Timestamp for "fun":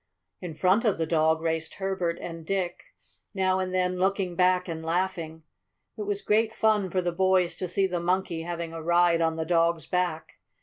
6.55-6.89